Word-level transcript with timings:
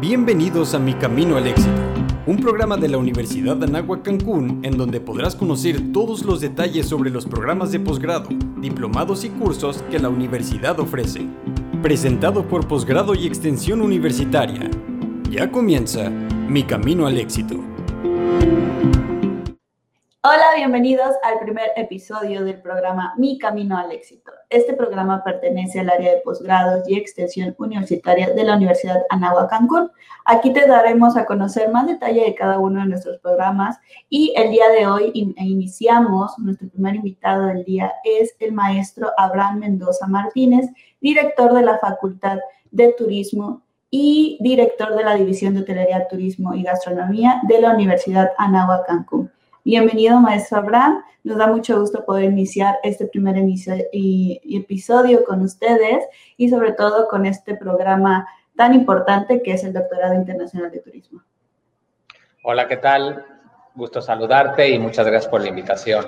Bienvenidos 0.00 0.74
a 0.74 0.78
Mi 0.78 0.94
Camino 0.94 1.36
al 1.36 1.48
Éxito, 1.48 1.82
un 2.26 2.36
programa 2.36 2.76
de 2.76 2.86
la 2.86 2.98
Universidad 2.98 3.56
de 3.56 3.66
Anáhuac 3.66 4.02
Cancún 4.02 4.60
en 4.62 4.78
donde 4.78 5.00
podrás 5.00 5.34
conocer 5.34 5.92
todos 5.92 6.24
los 6.24 6.40
detalles 6.40 6.86
sobre 6.86 7.10
los 7.10 7.26
programas 7.26 7.72
de 7.72 7.80
posgrado, 7.80 8.28
diplomados 8.60 9.24
y 9.24 9.30
cursos 9.30 9.82
que 9.90 9.98
la 9.98 10.08
universidad 10.08 10.78
ofrece. 10.78 11.26
Presentado 11.82 12.46
por 12.46 12.68
Posgrado 12.68 13.16
y 13.16 13.26
Extensión 13.26 13.82
Universitaria. 13.82 14.70
Ya 15.32 15.50
comienza 15.50 16.10
Mi 16.10 16.62
Camino 16.62 17.08
al 17.08 17.18
Éxito. 17.18 17.56
Hola, 20.30 20.44
bienvenidos 20.56 21.16
al 21.22 21.38
primer 21.38 21.70
episodio 21.74 22.44
del 22.44 22.60
programa 22.60 23.14
Mi 23.16 23.38
Camino 23.38 23.78
al 23.78 23.92
Éxito. 23.92 24.30
Este 24.50 24.74
programa 24.74 25.24
pertenece 25.24 25.80
al 25.80 25.88
área 25.88 26.12
de 26.12 26.20
posgrados 26.20 26.86
y 26.86 26.98
extensión 26.98 27.54
universitaria 27.56 28.28
de 28.34 28.44
la 28.44 28.56
Universidad 28.56 29.04
Anáhuac 29.08 29.48
Cancún. 29.48 29.90
Aquí 30.26 30.52
te 30.52 30.66
daremos 30.66 31.16
a 31.16 31.24
conocer 31.24 31.70
más 31.70 31.86
detalle 31.86 32.24
de 32.24 32.34
cada 32.34 32.58
uno 32.58 32.82
de 32.82 32.88
nuestros 32.88 33.16
programas 33.20 33.78
y 34.10 34.34
el 34.36 34.50
día 34.50 34.68
de 34.68 34.86
hoy 34.86 35.12
iniciamos, 35.14 36.38
nuestro 36.38 36.68
primer 36.68 36.96
invitado 36.96 37.46
del 37.46 37.64
día 37.64 37.94
es 38.04 38.36
el 38.38 38.52
maestro 38.52 39.10
Abraham 39.16 39.60
Mendoza 39.60 40.06
Martínez, 40.08 40.66
director 41.00 41.54
de 41.54 41.62
la 41.62 41.78
Facultad 41.78 42.36
de 42.70 42.92
Turismo 42.92 43.62
y 43.90 44.36
director 44.42 44.94
de 44.94 45.04
la 45.04 45.14
División 45.14 45.54
de 45.54 45.60
Hotelería, 45.60 46.06
Turismo 46.06 46.52
y 46.52 46.64
Gastronomía 46.64 47.40
de 47.48 47.62
la 47.62 47.72
Universidad 47.72 48.32
Anáhuac 48.36 48.86
Cancún. 48.86 49.32
Bienvenido, 49.68 50.18
maestro 50.18 50.56
Abraham. 50.60 51.04
Nos 51.24 51.36
da 51.36 51.46
mucho 51.46 51.78
gusto 51.78 52.02
poder 52.06 52.24
iniciar 52.24 52.76
este 52.82 53.06
primer 53.06 53.36
episodio 53.36 55.24
con 55.26 55.42
ustedes 55.42 56.06
y 56.38 56.48
sobre 56.48 56.72
todo 56.72 57.06
con 57.06 57.26
este 57.26 57.54
programa 57.54 58.26
tan 58.56 58.72
importante 58.72 59.42
que 59.42 59.52
es 59.52 59.64
el 59.64 59.74
Doctorado 59.74 60.14
Internacional 60.14 60.70
de 60.70 60.80
Turismo. 60.80 61.22
Hola, 62.44 62.66
¿qué 62.66 62.78
tal? 62.78 63.26
Gusto 63.74 64.00
saludarte 64.00 64.70
y 64.70 64.78
muchas 64.78 65.06
gracias 65.06 65.30
por 65.30 65.42
la 65.42 65.50
invitación. 65.50 66.06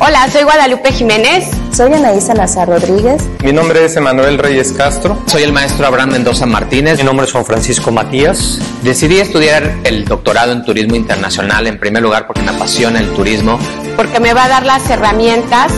Hola, 0.00 0.30
soy 0.30 0.44
Guadalupe 0.44 0.92
Jiménez. 0.92 1.50
Soy 1.72 1.92
Anaísa 1.92 2.32
Nazar 2.32 2.68
Rodríguez. 2.68 3.20
Mi 3.42 3.52
nombre 3.52 3.84
es 3.84 3.96
Emanuel 3.96 4.38
Reyes 4.38 4.72
Castro. 4.72 5.20
Soy 5.26 5.42
el 5.42 5.52
maestro 5.52 5.88
Abraham 5.88 6.12
Mendoza 6.12 6.46
Martínez. 6.46 6.98
Mi 6.98 7.04
nombre 7.04 7.26
es 7.26 7.32
Juan 7.32 7.44
Francisco 7.44 7.90
Matías. 7.90 8.60
Decidí 8.82 9.18
estudiar 9.18 9.74
el 9.82 10.04
doctorado 10.04 10.52
en 10.52 10.64
turismo 10.64 10.94
internacional 10.94 11.66
en 11.66 11.80
primer 11.80 12.02
lugar 12.02 12.28
porque 12.28 12.42
me 12.42 12.50
apasiona 12.50 13.00
el 13.00 13.10
turismo. 13.12 13.58
Porque 13.96 14.20
me 14.20 14.34
va 14.34 14.44
a 14.44 14.48
dar 14.48 14.64
las 14.64 14.88
herramientas 14.88 15.72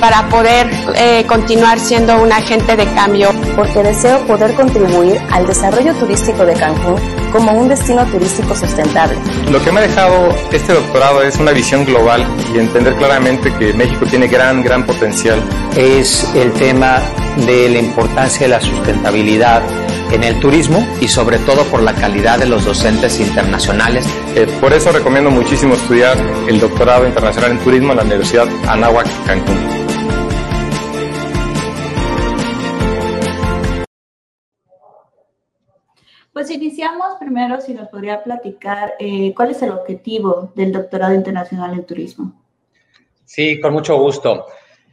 para 0.00 0.28
poder 0.28 0.68
eh, 0.94 1.24
continuar 1.26 1.78
siendo 1.78 2.20
un 2.20 2.32
agente 2.32 2.76
de 2.76 2.86
cambio. 2.94 3.30
Porque 3.54 3.82
deseo 3.82 4.18
poder 4.26 4.54
contribuir 4.54 5.20
al 5.30 5.46
desarrollo 5.46 5.94
turístico 5.94 6.44
de 6.44 6.54
Cancún 6.54 7.00
como 7.32 7.52
un 7.52 7.68
destino 7.68 8.04
turístico 8.06 8.54
sustentable. 8.54 9.16
Lo 9.50 9.62
que 9.62 9.70
me 9.72 9.80
ha 9.80 9.82
dejado 9.82 10.28
este 10.50 10.72
doctorado 10.72 11.22
es 11.22 11.36
una 11.38 11.52
visión 11.52 11.84
global 11.84 12.26
y 12.54 12.58
entender 12.58 12.94
claramente 12.94 13.52
que 13.54 13.72
México 13.72 14.06
tiene 14.06 14.28
gran, 14.28 14.62
gran 14.62 14.84
potencial. 14.86 15.42
Es 15.76 16.26
el 16.34 16.52
tema 16.52 17.00
de 17.46 17.68
la 17.68 17.78
importancia 17.78 18.46
de 18.46 18.48
la 18.48 18.60
sustentabilidad 18.60 19.62
en 20.12 20.24
el 20.24 20.38
turismo 20.40 20.86
y 21.00 21.08
sobre 21.08 21.38
todo 21.38 21.64
por 21.64 21.82
la 21.82 21.94
calidad 21.94 22.38
de 22.38 22.46
los 22.46 22.64
docentes 22.64 23.20
internacionales. 23.20 24.06
Eh, 24.38 24.46
por 24.60 24.70
eso 24.74 24.92
recomiendo 24.92 25.30
muchísimo 25.30 25.72
estudiar 25.72 26.14
el 26.46 26.60
doctorado 26.60 27.06
internacional 27.06 27.52
en 27.52 27.58
turismo 27.64 27.92
en 27.92 27.96
la 27.96 28.04
Universidad 28.04 28.46
Anáhuac 28.68 29.06
Cancún. 29.24 29.56
Pues 36.34 36.50
iniciamos 36.50 37.14
primero, 37.18 37.62
si 37.62 37.72
nos 37.72 37.88
podría 37.88 38.22
platicar, 38.22 38.92
eh, 38.98 39.32
¿cuál 39.34 39.52
es 39.52 39.62
el 39.62 39.70
objetivo 39.70 40.52
del 40.54 40.70
doctorado 40.70 41.14
internacional 41.14 41.72
en 41.72 41.86
turismo? 41.86 42.34
Sí, 43.24 43.58
con 43.58 43.72
mucho 43.72 43.96
gusto. 43.98 44.48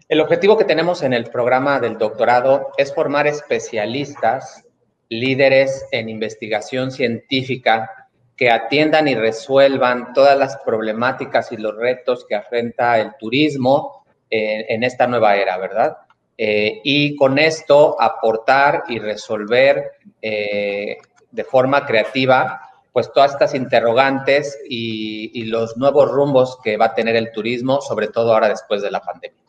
El 0.07 0.21
objetivo 0.21 0.57
que 0.57 0.63
tenemos 0.63 1.03
en 1.03 1.11
el 1.11 1.25
programa 1.25 1.81
del 1.81 1.97
doctorado 1.97 2.69
es 2.77 2.95
formar 2.95 3.27
especialistas, 3.27 4.63
líderes 5.09 5.85
en 5.91 6.07
investigación 6.07 6.91
científica 6.91 8.02
que 8.43 8.51
atiendan 8.51 9.07
y 9.07 9.15
resuelvan 9.15 10.11
todas 10.11 10.37
las 10.37 10.57
problemáticas 10.57 11.53
y 11.53 11.55
los 11.55 11.77
retos 11.77 12.25
que 12.27 12.35
afrenta 12.35 12.99
el 12.99 13.15
turismo 13.17 14.03
en, 14.29 14.83
esta 14.83 15.07
nueva 15.07 15.37
era, 15.37 15.57
¿verdad? 15.57 15.95
Eh, 16.37 16.81
y 16.83 17.15
con 17.15 17.39
esto 17.39 17.95
aportar 18.01 18.83
y 18.89 18.99
resolver 18.99 19.91
eh, 20.21 20.97
de 21.31 21.43
forma 21.45 21.85
creativa, 21.85 22.59
pues 22.91 23.13
todas 23.13 23.31
estas 23.31 23.55
interrogantes 23.55 24.59
y, 24.67 25.45
los 25.45 25.77
nuevos 25.77 26.11
rumbos 26.11 26.57
que 26.61 26.75
va 26.75 26.87
a 26.87 26.93
tener 26.93 27.15
el 27.15 27.31
turismo, 27.31 27.79
sobre 27.79 28.09
todo 28.09 28.33
ahora 28.33 28.49
después 28.49 28.81
de 28.81 28.91
la 28.91 28.99
pandemia. 28.99 29.39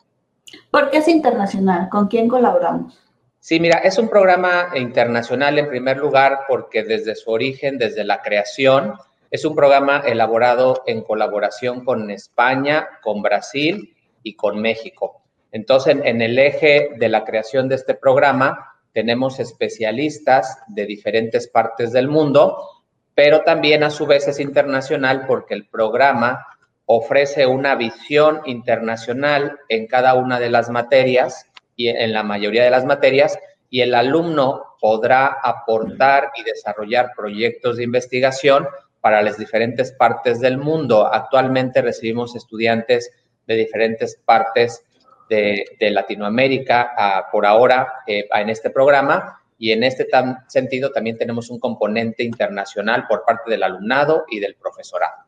¿Por 0.71 0.89
qué 0.89 0.99
es 0.99 1.09
internacional? 1.09 1.89
¿Con 1.89 2.07
quién 2.07 2.29
colaboramos? 2.29 2.97
Sí, 3.45 3.59
mira, 3.59 3.77
es 3.77 3.99
un 3.99 4.09
programa 4.09 4.69
internacional 4.73 5.59
en 5.59 5.67
primer 5.67 5.97
lugar 5.97 6.45
porque 6.47 6.81
desde 6.81 7.13
su 7.13 7.29
origen, 7.29 7.77
desde 7.77 8.03
la 8.03 8.23
creación, 8.23 8.95
es 9.29 9.45
un 9.45 9.53
programa 9.53 9.99
elaborado 10.03 10.81
en 10.87 11.03
colaboración 11.03 11.85
con 11.85 12.09
España, 12.09 12.87
con 13.03 13.21
Brasil 13.21 13.95
y 14.23 14.35
con 14.35 14.59
México. 14.59 15.21
Entonces, 15.51 15.95
en 16.03 16.23
el 16.23 16.39
eje 16.39 16.89
de 16.97 17.07
la 17.07 17.23
creación 17.23 17.69
de 17.69 17.75
este 17.75 17.93
programa, 17.93 18.79
tenemos 18.93 19.39
especialistas 19.39 20.57
de 20.65 20.87
diferentes 20.87 21.47
partes 21.47 21.91
del 21.91 22.07
mundo, 22.07 22.57
pero 23.13 23.41
también 23.41 23.83
a 23.83 23.91
su 23.91 24.07
vez 24.07 24.27
es 24.27 24.39
internacional 24.39 25.25
porque 25.27 25.53
el 25.53 25.67
programa 25.67 26.47
ofrece 26.87 27.45
una 27.45 27.75
visión 27.75 28.41
internacional 28.45 29.59
en 29.69 29.85
cada 29.85 30.15
una 30.15 30.39
de 30.39 30.49
las 30.49 30.71
materias 30.71 31.45
y 31.75 31.89
en 31.89 32.13
la 32.13 32.23
mayoría 32.23 32.63
de 32.63 32.69
las 32.69 32.85
materias 32.85 33.37
y 33.69 33.81
el 33.81 33.93
alumno 33.93 34.75
podrá 34.79 35.37
aportar 35.43 36.31
y 36.35 36.43
desarrollar 36.43 37.11
proyectos 37.15 37.77
de 37.77 37.83
investigación 37.83 38.67
para 39.01 39.21
las 39.21 39.37
diferentes 39.37 39.91
partes 39.91 40.39
del 40.39 40.57
mundo. 40.57 41.07
Actualmente 41.11 41.81
recibimos 41.81 42.35
estudiantes 42.35 43.11
de 43.47 43.55
diferentes 43.55 44.19
partes 44.23 44.83
de, 45.29 45.65
Latinoamérica 45.79 47.27
por 47.31 47.45
ahora 47.45 47.87
eh, 48.07 48.27
en 48.33 48.49
este 48.49 48.69
programa 48.69 49.41
y 49.57 49.71
en 49.71 49.83
este 49.83 50.07
sentido 50.47 50.91
también 50.91 51.17
tenemos 51.17 51.49
un 51.49 51.59
componente 51.59 52.23
internacional 52.23 53.07
por 53.07 53.23
parte 53.25 53.49
del 53.49 53.63
alumnado 53.63 54.25
y 54.29 54.39
del 54.39 54.55
profesorado. 54.55 55.23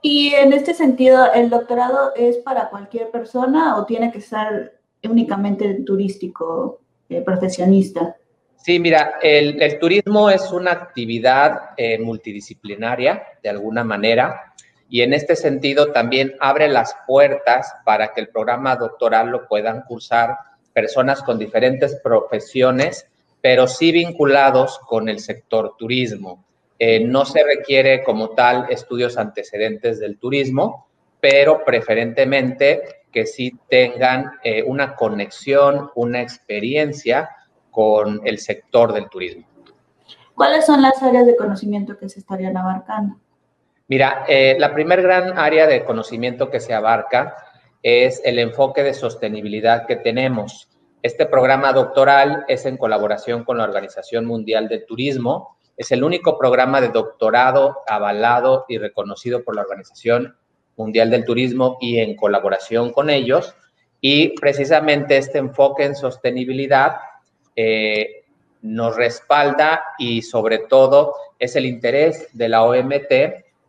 Y 0.00 0.34
en 0.34 0.52
este 0.52 0.74
sentido, 0.74 1.32
¿el 1.32 1.50
doctorado 1.50 2.12
es 2.14 2.36
para 2.38 2.70
cualquier 2.70 3.10
persona 3.10 3.76
o 3.76 3.84
tiene 3.84 4.12
que 4.12 4.20
ser 4.20 4.77
únicamente 5.04 5.82
turístico, 5.84 6.80
eh, 7.08 7.22
profesionista? 7.22 8.16
Sí, 8.56 8.80
mira, 8.80 9.14
el, 9.22 9.78
turismo 9.78 10.30
es 10.30 10.50
una 10.52 10.72
actividad 10.72 11.70
eh, 11.76 11.98
multidisciplinaria 11.98 13.22
de 13.42 13.48
alguna 13.48 13.84
manera 13.84 14.54
y 14.90 15.02
en 15.02 15.12
este 15.12 15.36
sentido 15.36 15.92
también 15.92 16.34
abre 16.40 16.68
las 16.68 16.94
puertas 17.06 17.72
para 17.84 18.12
que 18.12 18.20
el 18.20 18.28
programa 18.28 18.76
doctoral 18.76 19.28
lo 19.28 19.46
puedan 19.46 19.82
cursar 19.82 20.36
personas 20.72 21.22
con 21.22 21.38
diferentes 21.38 22.00
profesiones, 22.02 23.06
pero 23.40 23.66
sí 23.66 23.92
vinculados 23.92 24.78
con 24.80 25.08
el 25.08 25.20
sector 25.20 25.74
turismo. 25.78 26.44
Eh, 26.78 27.04
no 27.04 27.24
se 27.24 27.42
requiere 27.42 28.02
como 28.02 28.30
tal 28.30 28.66
estudios 28.70 29.18
antecedentes 29.18 29.98
del 29.98 30.18
turismo, 30.18 30.88
pero 31.20 31.64
preferentemente 31.64 32.97
que 33.12 33.26
sí 33.26 33.58
tengan 33.68 34.32
eh, 34.42 34.62
una 34.62 34.94
conexión, 34.94 35.90
una 35.94 36.20
experiencia 36.20 37.30
con 37.70 38.20
el 38.24 38.38
sector 38.38 38.92
del 38.92 39.08
turismo. 39.08 39.46
¿Cuáles 40.34 40.66
son 40.66 40.82
las 40.82 41.02
áreas 41.02 41.26
de 41.26 41.36
conocimiento 41.36 41.98
que 41.98 42.08
se 42.08 42.20
estarían 42.20 42.56
abarcando? 42.56 43.16
Mira, 43.88 44.24
eh, 44.28 44.56
la 44.58 44.74
primer 44.74 45.02
gran 45.02 45.38
área 45.38 45.66
de 45.66 45.84
conocimiento 45.84 46.50
que 46.50 46.60
se 46.60 46.74
abarca 46.74 47.36
es 47.82 48.20
el 48.24 48.38
enfoque 48.38 48.82
de 48.82 48.94
sostenibilidad 48.94 49.86
que 49.86 49.96
tenemos. 49.96 50.68
Este 51.02 51.26
programa 51.26 51.72
doctoral 51.72 52.44
es 52.48 52.66
en 52.66 52.76
colaboración 52.76 53.44
con 53.44 53.58
la 53.58 53.64
Organización 53.64 54.26
Mundial 54.26 54.68
del 54.68 54.84
Turismo. 54.84 55.56
Es 55.76 55.90
el 55.92 56.04
único 56.04 56.38
programa 56.38 56.80
de 56.80 56.88
doctorado 56.88 57.78
avalado 57.88 58.64
y 58.68 58.78
reconocido 58.78 59.42
por 59.42 59.54
la 59.54 59.62
Organización 59.62 60.36
Mundial 60.78 61.10
del 61.10 61.26
Turismo 61.26 61.76
y 61.80 61.98
en 61.98 62.16
colaboración 62.16 62.90
con 62.92 63.10
ellos. 63.10 63.54
Y 64.00 64.28
precisamente 64.40 65.18
este 65.18 65.36
enfoque 65.36 65.84
en 65.84 65.94
sostenibilidad 65.94 66.96
eh, 67.54 68.24
nos 68.62 68.96
respalda 68.96 69.82
y 69.98 70.22
sobre 70.22 70.58
todo 70.58 71.14
es 71.38 71.54
el 71.56 71.66
interés 71.66 72.28
de 72.32 72.48
la 72.48 72.64
OMT 72.64 73.12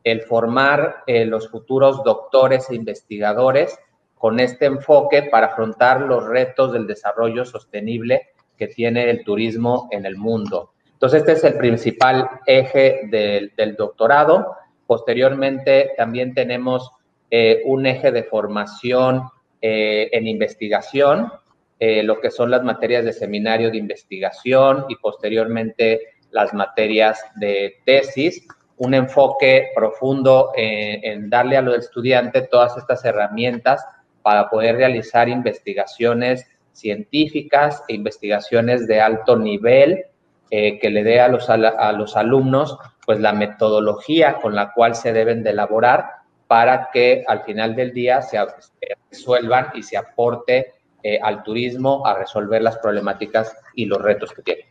el 0.03 0.21
formar 0.21 1.03
eh, 1.07 1.25
los 1.25 1.49
futuros 1.49 2.03
doctores 2.03 2.69
e 2.69 2.75
investigadores 2.75 3.77
con 4.15 4.39
este 4.39 4.65
enfoque 4.65 5.23
para 5.23 5.47
afrontar 5.47 6.01
los 6.01 6.25
retos 6.27 6.73
del 6.73 6.87
desarrollo 6.87 7.45
sostenible 7.45 8.29
que 8.57 8.67
tiene 8.67 9.09
el 9.09 9.23
turismo 9.23 9.87
en 9.91 10.05
el 10.05 10.17
mundo. 10.17 10.73
Entonces, 10.91 11.21
este 11.21 11.31
es 11.33 11.43
el 11.45 11.57
principal 11.57 12.29
eje 12.45 13.01
del, 13.09 13.75
doctorado. 13.77 14.55
Posteriormente, 14.85 15.91
también 15.95 16.33
tenemos 16.33 16.91
eh, 17.31 17.61
un 17.65 17.85
eje 17.85 18.11
de 18.11 18.23
formación 18.23 19.23
eh, 19.61 20.09
en 20.13 20.27
investigación, 20.27 21.31
eh, 21.79 22.01
lo 22.03 22.19
que 22.19 22.31
son 22.31 22.49
las 22.49 22.63
materias 22.63 23.05
de 23.05 23.13
seminario 23.13 23.69
de 23.69 23.77
investigación 23.77 24.85
y 24.89 24.95
posteriormente 24.95 26.01
las 26.31 26.53
materias 26.53 27.21
de 27.35 27.75
tesis, 27.85 28.47
un 28.77 28.93
enfoque 28.93 29.69
profundo 29.75 30.51
en, 30.55 31.29
darle 31.29 31.57
a 31.57 31.61
los 31.61 31.77
estudiantes 31.77 32.49
todas 32.49 32.77
estas 32.77 33.03
herramientas 33.03 33.83
para 34.21 34.49
poder 34.49 34.77
realizar 34.77 35.27
investigaciones 35.27 36.45
científicas 36.71 37.83
e 37.87 37.95
investigaciones 37.95 38.87
de 38.87 39.01
alto 39.01 39.37
nivel 39.37 40.05
eh, 40.51 40.79
que 40.79 40.89
le 40.89 41.03
dé 41.03 41.19
a 41.19 41.27
los, 41.27 41.49
a 41.49 41.91
los 41.91 42.15
alumnos 42.15 42.77
pues 43.05 43.19
la 43.19 43.33
metodología 43.33 44.35
con 44.35 44.55
la 44.55 44.71
cual 44.73 44.95
se 44.95 45.11
deben 45.11 45.43
de 45.43 45.49
elaborar 45.49 46.18
para 46.49 46.89
que 46.91 47.23
al 47.27 47.43
final 47.43 47.75
del 47.75 47.93
día 47.93 48.23
se 48.23 48.39
resuelvan 49.11 49.67
y 49.75 49.83
se 49.83 49.97
aporte 49.97 50.73
eh, 51.03 51.19
al 51.21 51.43
turismo 51.43 52.03
a 52.07 52.15
resolver 52.15 52.59
las 52.63 52.79
problemáticas 52.79 53.55
y 53.75 53.85
los 53.85 54.01
retos 54.01 54.33
que 54.33 54.41
tiene. 54.41 54.65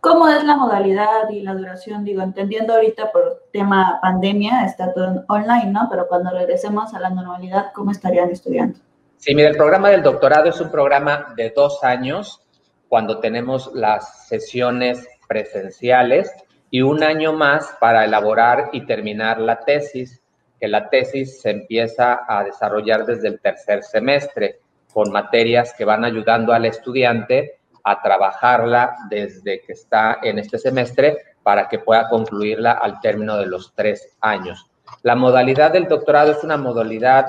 ¿Cómo 0.00 0.26
es 0.26 0.42
la 0.42 0.56
modalidad 0.56 1.28
y 1.28 1.42
la 1.42 1.52
duración? 1.52 2.02
Digo, 2.02 2.22
entendiendo 2.22 2.72
ahorita 2.72 3.12
por 3.12 3.42
tema 3.52 3.98
pandemia, 4.00 4.64
está 4.64 4.94
todo 4.94 5.22
online, 5.28 5.66
¿no? 5.66 5.86
Pero 5.90 6.08
cuando 6.08 6.30
regresemos 6.30 6.94
a 6.94 6.98
la 6.98 7.10
normalidad, 7.10 7.72
¿cómo 7.74 7.90
estarían 7.90 8.30
estudiando? 8.30 8.78
Sí, 9.18 9.34
mira, 9.34 9.50
el 9.50 9.56
programa 9.56 9.90
del 9.90 10.02
doctorado 10.02 10.48
es 10.48 10.58
un 10.62 10.70
programa 10.70 11.34
de 11.36 11.52
dos 11.54 11.84
años 11.84 12.42
cuando 12.88 13.18
tenemos 13.18 13.70
las 13.74 14.28
sesiones 14.28 15.06
presenciales 15.28 16.32
y 16.70 16.80
un 16.80 17.02
año 17.02 17.34
más 17.34 17.76
para 17.80 18.06
elaborar 18.06 18.70
y 18.72 18.86
terminar 18.86 19.40
la 19.40 19.60
tesis, 19.60 20.22
la 20.68 20.88
tesis 20.88 21.40
se 21.40 21.50
empieza 21.50 22.20
a 22.28 22.44
desarrollar 22.44 23.04
desde 23.04 23.28
el 23.28 23.40
tercer 23.40 23.82
semestre 23.82 24.60
con 24.92 25.12
materias 25.12 25.74
que 25.76 25.84
van 25.84 26.04
ayudando 26.04 26.52
al 26.52 26.64
estudiante 26.64 27.58
a 27.84 28.00
trabajarla 28.02 28.96
desde 29.08 29.60
que 29.60 29.72
está 29.72 30.18
en 30.22 30.38
este 30.38 30.58
semestre 30.58 31.18
para 31.42 31.68
que 31.68 31.78
pueda 31.78 32.08
concluirla 32.08 32.72
al 32.72 33.00
término 33.00 33.36
de 33.36 33.46
los 33.46 33.72
tres 33.74 34.16
años. 34.20 34.66
La 35.02 35.14
modalidad 35.14 35.72
del 35.72 35.86
doctorado 35.86 36.32
es 36.32 36.42
una 36.42 36.56
modalidad 36.56 37.26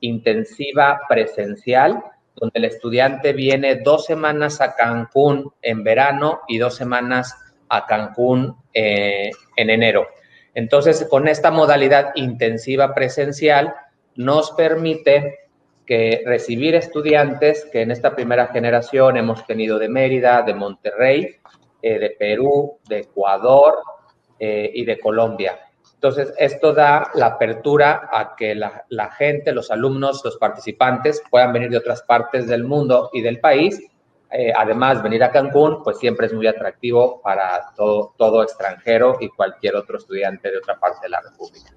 intensiva 0.00 1.00
presencial, 1.08 2.02
donde 2.34 2.58
el 2.58 2.64
estudiante 2.64 3.32
viene 3.32 3.76
dos 3.76 4.06
semanas 4.06 4.60
a 4.60 4.74
Cancún 4.74 5.52
en 5.62 5.84
verano 5.84 6.40
y 6.48 6.58
dos 6.58 6.74
semanas 6.74 7.36
a 7.68 7.86
Cancún 7.86 8.56
eh, 8.72 9.30
en 9.56 9.70
enero. 9.70 10.08
Entonces, 10.54 11.06
con 11.08 11.28
esta 11.28 11.50
modalidad 11.50 12.12
intensiva 12.14 12.94
presencial, 12.94 13.74
nos 14.16 14.50
permite 14.52 15.38
que 15.86 16.22
recibir 16.24 16.74
estudiantes 16.74 17.66
que 17.72 17.82
en 17.82 17.90
esta 17.90 18.14
primera 18.14 18.46
generación 18.48 19.16
hemos 19.16 19.46
tenido 19.46 19.78
de 19.78 19.88
Mérida, 19.88 20.42
de 20.42 20.54
Monterrey, 20.54 21.36
eh, 21.82 21.98
de 21.98 22.10
Perú, 22.10 22.78
de 22.88 23.00
Ecuador 23.00 23.78
eh, 24.38 24.70
y 24.72 24.84
de 24.84 25.00
Colombia. 25.00 25.58
Entonces, 25.94 26.32
esto 26.38 26.72
da 26.72 27.10
la 27.14 27.26
apertura 27.26 28.08
a 28.10 28.34
que 28.34 28.54
la, 28.54 29.10
gente, 29.18 29.52
los 29.52 29.70
alumnos, 29.70 30.22
los 30.24 30.38
participantes 30.38 31.22
puedan 31.28 31.52
venir 31.52 31.70
de 31.70 31.76
otras 31.76 32.02
partes 32.02 32.46
del 32.46 32.64
mundo 32.64 33.10
y 33.12 33.20
del 33.20 33.38
país. 33.38 33.82
Eh, 34.32 34.52
además, 34.56 35.02
venir 35.02 35.24
a 35.24 35.30
Cancún, 35.30 35.82
pues 35.82 35.98
siempre 35.98 36.26
es 36.26 36.32
muy 36.32 36.46
atractivo 36.46 37.20
para 37.20 37.72
todo, 37.76 38.14
todo 38.16 38.42
extranjero 38.42 39.16
y 39.20 39.28
cualquier 39.28 39.76
otro 39.76 39.98
estudiante 39.98 40.50
de 40.50 40.58
otra 40.58 40.78
parte 40.78 41.00
de 41.02 41.08
la 41.08 41.20
República. 41.20 41.72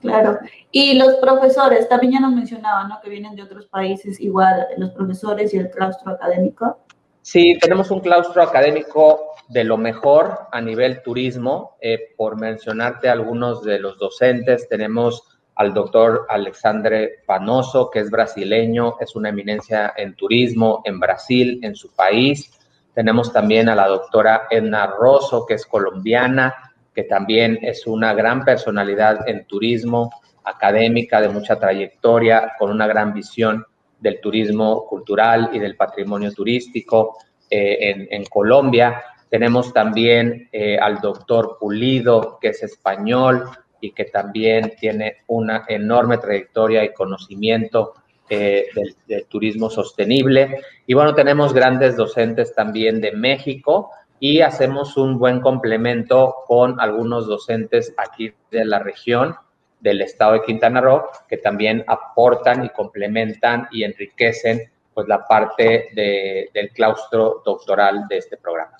Claro. 0.00 0.38
Y 0.72 0.98
los 0.98 1.14
profesores, 1.16 1.88
también 1.88 2.14
ya 2.14 2.20
nos 2.20 2.32
mencionaban, 2.32 2.88
¿no? 2.88 3.00
Que 3.00 3.08
vienen 3.08 3.36
de 3.36 3.44
otros 3.44 3.66
países, 3.66 4.20
igual 4.20 4.66
los 4.76 4.90
profesores 4.90 5.54
y 5.54 5.58
el 5.58 5.70
claustro 5.70 6.12
académico. 6.12 6.80
Sí, 7.22 7.56
tenemos 7.60 7.92
un 7.92 8.00
claustro 8.00 8.42
académico 8.42 9.34
de 9.48 9.62
lo 9.62 9.76
mejor 9.76 10.48
a 10.50 10.60
nivel 10.60 11.02
turismo. 11.02 11.76
Eh, 11.80 12.14
por 12.16 12.40
mencionarte 12.40 13.08
algunos 13.08 13.62
de 13.62 13.78
los 13.78 13.96
docentes, 13.96 14.68
tenemos 14.68 15.31
al 15.54 15.74
doctor 15.74 16.26
Alexandre 16.28 17.20
Panoso, 17.26 17.90
que 17.90 18.00
es 18.00 18.10
brasileño, 18.10 18.96
es 19.00 19.14
una 19.14 19.28
eminencia 19.28 19.92
en 19.96 20.14
turismo 20.14 20.82
en 20.84 20.98
Brasil, 20.98 21.60
en 21.62 21.74
su 21.76 21.94
país. 21.94 22.58
Tenemos 22.94 23.32
también 23.32 23.68
a 23.68 23.74
la 23.74 23.88
doctora 23.88 24.42
Edna 24.50 24.86
Rosso, 24.86 25.44
que 25.46 25.54
es 25.54 25.66
colombiana, 25.66 26.72
que 26.94 27.04
también 27.04 27.58
es 27.62 27.86
una 27.86 28.14
gran 28.14 28.44
personalidad 28.44 29.28
en 29.28 29.46
turismo, 29.46 30.10
académica 30.44 31.20
de 31.20 31.28
mucha 31.28 31.58
trayectoria, 31.58 32.52
con 32.58 32.70
una 32.70 32.86
gran 32.86 33.12
visión 33.12 33.64
del 34.00 34.20
turismo 34.20 34.86
cultural 34.86 35.50
y 35.52 35.58
del 35.58 35.76
patrimonio 35.76 36.32
turístico 36.32 37.18
eh, 37.48 38.08
en, 38.10 38.24
Colombia. 38.24 39.02
Tenemos 39.30 39.72
también 39.72 40.48
eh, 40.50 40.76
al 40.78 41.00
doctor 41.00 41.56
Pulido, 41.60 42.38
que 42.40 42.48
es 42.48 42.62
español 42.62 43.44
y 43.82 43.90
que 43.90 44.06
también 44.06 44.72
tiene 44.80 45.18
una 45.26 45.66
enorme 45.68 46.16
trayectoria 46.16 46.82
y 46.82 46.94
conocimiento 46.94 47.92
eh, 48.30 48.68
del, 48.74 48.96
del, 49.06 49.26
turismo 49.26 49.68
sostenible. 49.68 50.62
Y 50.86 50.94
bueno, 50.94 51.14
tenemos 51.14 51.52
grandes 51.52 51.96
docentes 51.96 52.54
también 52.54 53.02
de 53.02 53.12
México 53.12 53.90
y 54.18 54.40
hacemos 54.40 54.96
un 54.96 55.18
buen 55.18 55.40
complemento 55.40 56.36
con 56.46 56.80
algunos 56.80 57.26
docentes 57.26 57.92
aquí 57.98 58.32
de 58.50 58.64
la 58.64 58.78
región 58.78 59.34
del 59.80 60.00
estado 60.00 60.34
de 60.34 60.42
Quintana 60.42 60.80
Roo 60.80 61.08
que 61.28 61.38
también 61.38 61.84
aportan 61.88 62.64
y 62.64 62.70
complementan 62.70 63.68
y 63.72 63.82
enriquecen 63.82 64.70
pues 64.94 65.08
la 65.08 65.26
parte 65.26 65.88
del 65.92 66.70
claustro 66.70 67.42
doctoral 67.44 68.06
de 68.08 68.18
este 68.18 68.36
programa. 68.36 68.78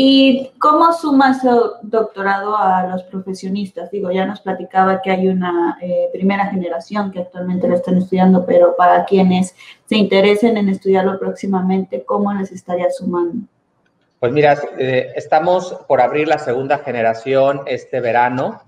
¿Y 0.00 0.52
cómo 0.60 0.92
suma 0.92 1.32
ese 1.32 1.48
doctorado 1.82 2.56
a 2.56 2.86
los 2.86 3.02
profesionistas? 3.02 3.90
Digo, 3.90 4.12
ya 4.12 4.24
nos 4.26 4.40
platicaba 4.40 5.02
que 5.02 5.10
hay 5.10 5.26
una 5.26 5.76
eh, 5.82 6.08
primera 6.12 6.46
generación 6.46 7.10
que 7.10 7.18
actualmente 7.18 7.66
lo 7.66 7.74
están 7.74 7.96
estudiando, 7.98 8.46
pero 8.46 8.76
para 8.76 9.04
quienes 9.04 9.56
se 9.86 9.96
interesen 9.96 10.56
en 10.56 10.68
estudiarlo 10.68 11.18
próximamente, 11.18 12.04
¿cómo 12.04 12.32
les 12.32 12.52
estaría 12.52 12.88
sumando? 12.92 13.48
Pues 14.20 14.30
mira, 14.30 14.56
eh, 14.78 15.10
estamos 15.16 15.74
por 15.88 16.00
abrir 16.00 16.28
la 16.28 16.38
segunda 16.38 16.78
generación 16.78 17.62
este 17.66 18.00
verano. 18.00 18.62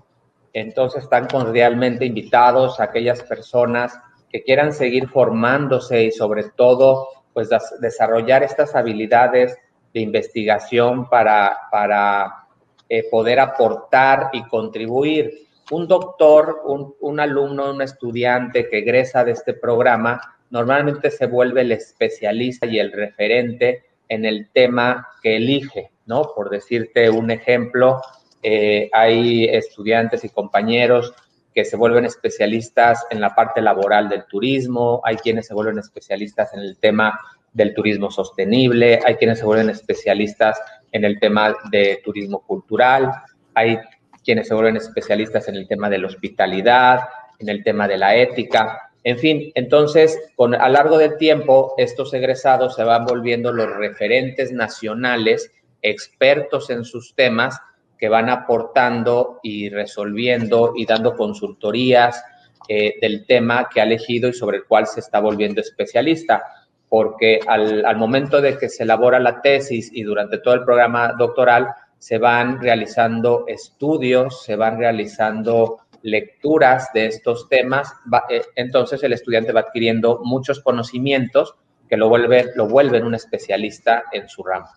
Entonces 0.51 1.03
están 1.03 1.27
cordialmente 1.29 2.03
invitados 2.03 2.77
a 2.81 2.83
aquellas 2.83 3.23
personas 3.23 3.97
que 4.29 4.43
quieran 4.43 4.73
seguir 4.73 5.07
formándose 5.07 6.03
y 6.03 6.11
sobre 6.11 6.43
todo 6.57 7.07
pues 7.31 7.47
desarrollar 7.79 8.43
estas 8.43 8.75
habilidades 8.75 9.57
de 9.93 9.99
investigación 9.99 11.09
para, 11.09 11.57
para 11.71 12.47
eh, 12.89 13.03
poder 13.09 13.39
aportar 13.39 14.29
y 14.33 14.43
contribuir. 14.43 15.47
Un 15.71 15.87
doctor, 15.87 16.61
un, 16.65 16.95
un 16.99 17.19
alumno, 17.19 17.71
un 17.71 17.81
estudiante 17.81 18.67
que 18.69 18.79
egresa 18.79 19.23
de 19.23 19.31
este 19.31 19.53
programa 19.53 20.19
normalmente 20.51 21.09
se 21.09 21.25
vuelve 21.25 21.61
el 21.61 21.71
especialista 21.71 22.67
y 22.67 22.77
el 22.77 22.91
referente 22.91 23.85
en 24.07 24.25
el 24.25 24.49
tema 24.51 25.07
que 25.23 25.37
elige, 25.37 25.91
¿no? 26.05 26.33
Por 26.35 26.49
decirte 26.49 27.09
un 27.09 27.31
ejemplo, 27.31 28.01
eh, 28.43 28.89
hay 28.91 29.45
estudiantes 29.45 30.23
y 30.25 30.29
compañeros 30.29 31.13
que 31.53 31.65
se 31.65 31.77
vuelven 31.77 32.05
especialistas 32.05 33.05
en 33.09 33.21
la 33.21 33.33
parte 33.33 33.61
laboral 33.61 34.09
del 34.09 34.25
turismo, 34.25 35.01
hay 35.03 35.15
quienes 35.15 35.47
se 35.47 35.53
vuelven 35.53 35.79
especialistas 35.79 36.53
en 36.53 36.59
el 36.59 36.77
tema 36.77 37.19
del 37.53 37.73
turismo 37.73 38.09
sostenible, 38.09 38.99
hay 39.05 39.15
quienes 39.15 39.39
se 39.39 39.45
vuelven 39.45 39.69
especialistas 39.69 40.59
en 40.91 41.03
el 41.05 41.19
tema 41.19 41.55
de 41.71 42.01
turismo 42.03 42.41
cultural, 42.41 43.11
hay 43.53 43.79
quienes 44.23 44.47
se 44.47 44.53
vuelven 44.53 44.77
especialistas 44.77 45.47
en 45.47 45.55
el 45.55 45.67
tema 45.67 45.89
de 45.89 45.97
la 45.97 46.07
hospitalidad, 46.07 47.01
en 47.39 47.49
el 47.49 47.63
tema 47.63 47.87
de 47.87 47.97
la 47.97 48.15
ética. 48.15 48.91
En 49.03 49.17
fin, 49.17 49.51
entonces, 49.55 50.17
con, 50.35 50.53
a 50.53 50.69
largo 50.69 50.97
del 50.97 51.17
tiempo, 51.17 51.73
estos 51.77 52.13
egresados 52.13 52.75
se 52.75 52.83
van 52.83 53.05
volviendo 53.05 53.51
los 53.51 53.75
referentes 53.75 54.51
nacionales, 54.51 55.51
expertos 55.81 56.69
en 56.69 56.85
sus 56.85 57.15
temas, 57.15 57.59
que 57.97 58.09
van 58.09 58.29
aportando 58.29 59.39
y 59.43 59.69
resolviendo 59.69 60.73
y 60.75 60.85
dando 60.85 61.15
consultorías 61.15 62.23
eh, 62.67 62.95
del 63.01 63.25
tema 63.25 63.69
que 63.71 63.81
ha 63.81 63.83
elegido 63.83 64.29
y 64.29 64.33
sobre 64.33 64.57
el 64.57 64.65
cual 64.65 64.87
se 64.87 64.99
está 64.99 65.19
volviendo 65.19 65.61
especialista. 65.61 66.43
Porque 66.91 67.39
al, 67.47 67.95
momento 67.95 68.41
de 68.41 68.57
que 68.57 68.67
se 68.67 68.83
elabora 68.83 69.17
la 69.17 69.41
tesis 69.41 69.89
y 69.93 70.03
durante 70.03 70.39
todo 70.39 70.55
el 70.55 70.65
programa 70.65 71.13
doctoral, 71.17 71.69
se 71.97 72.17
van 72.17 72.59
realizando 72.59 73.45
estudios, 73.47 74.43
se 74.43 74.57
van 74.57 74.77
realizando 74.77 75.77
lecturas 76.01 76.89
de 76.93 77.05
estos 77.05 77.47
temas, 77.47 77.93
eh, 78.29 78.41
entonces 78.57 79.01
el 79.03 79.13
estudiante 79.13 79.53
va 79.53 79.61
adquiriendo 79.61 80.19
muchos 80.25 80.59
conocimientos 80.59 81.55
que 81.87 81.95
lo, 81.95 82.09
vuelve, 82.09 82.51
lo 82.55 82.67
vuelven 82.67 83.05
un 83.05 83.15
especialista 83.15 84.03
en 84.11 84.27
su 84.27 84.43
ramo. 84.43 84.67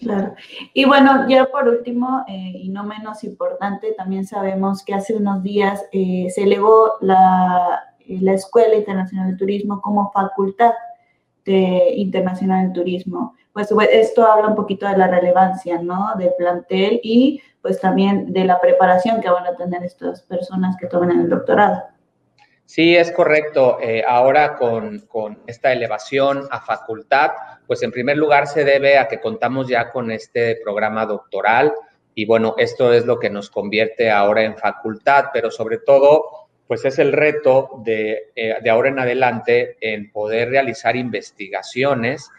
Claro. 0.00 0.34
Y 0.74 0.84
bueno, 0.84 1.26
ya 1.26 1.46
por 1.46 1.66
último, 1.68 2.22
eh, 2.28 2.52
y 2.54 2.68
no 2.68 2.84
menos 2.84 3.24
importante, 3.24 3.92
también 3.92 4.26
sabemos 4.26 4.84
que 4.84 4.92
hace 4.92 5.14
unos 5.14 5.42
días 5.42 5.86
eh, 5.90 6.26
se 6.28 6.42
elevó 6.42 6.98
la, 7.00 7.94
la, 8.08 8.32
Escuela 8.34 8.74
Internacional 8.74 9.30
de 9.30 9.38
Turismo 9.38 9.80
como 9.80 10.12
facultad 10.12 10.72
de 11.44 11.92
internacional 11.96 12.68
de 12.68 12.74
turismo. 12.74 13.34
Pues 13.52 13.68
esto 13.92 14.26
habla 14.26 14.48
un 14.48 14.54
poquito 14.54 14.86
de 14.88 14.96
la 14.96 15.06
relevancia, 15.06 15.80
¿no? 15.80 16.14
Del 16.18 16.32
plantel 16.36 17.00
y 17.02 17.40
pues 17.62 17.80
también 17.80 18.32
de 18.32 18.44
la 18.44 18.60
preparación 18.60 19.20
que 19.20 19.30
van 19.30 19.46
a 19.46 19.56
tener 19.56 19.82
estas 19.84 20.22
personas 20.22 20.76
que 20.78 20.86
tomen 20.86 21.10
el 21.10 21.28
doctorado. 21.28 21.82
Sí, 22.66 22.96
es 22.96 23.12
correcto. 23.12 23.78
ahora 24.08 24.56
con, 24.56 25.00
con 25.00 25.38
esta 25.46 25.72
elevación 25.72 26.48
a 26.50 26.60
facultad, 26.60 27.30
pues 27.66 27.82
en 27.82 27.92
primer 27.92 28.16
lugar 28.16 28.46
se 28.46 28.64
debe 28.64 28.98
a 28.98 29.06
que 29.06 29.20
contamos 29.20 29.68
ya 29.68 29.90
con 29.90 30.10
este 30.10 30.58
programa 30.62 31.06
doctoral 31.06 31.72
y 32.14 32.26
bueno, 32.26 32.54
esto 32.58 32.92
es 32.92 33.06
lo 33.06 33.18
que 33.18 33.30
nos 33.30 33.50
convierte 33.50 34.10
ahora 34.10 34.42
en 34.42 34.56
facultad, 34.56 35.26
pero 35.32 35.50
sobre 35.50 35.78
todo, 35.78 36.43
pues 36.66 36.84
es 36.84 36.98
el 36.98 37.12
reto 37.12 37.70
de, 37.84 38.30
eh, 38.34 38.56
de 38.62 38.70
ahora 38.70 38.88
en 38.88 38.98
adelante 38.98 39.76
en 39.80 40.10
poder 40.10 40.48
realizar 40.48 40.96
investigaciones 40.96 42.30